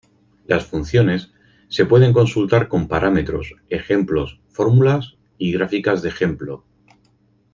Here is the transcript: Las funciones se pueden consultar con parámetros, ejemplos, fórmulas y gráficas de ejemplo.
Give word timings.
Las 0.47 0.65
funciones 0.65 1.29
se 1.67 1.85
pueden 1.85 2.11
consultar 2.11 2.67
con 2.67 2.87
parámetros, 2.87 3.57
ejemplos, 3.69 4.39
fórmulas 4.49 5.13
y 5.37 5.51
gráficas 5.51 6.01
de 6.01 6.09
ejemplo. 6.09 6.65